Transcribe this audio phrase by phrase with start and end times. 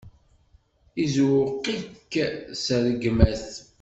[1.03, 2.13] Izewweq-ik,
[2.61, 3.47] s rregmat.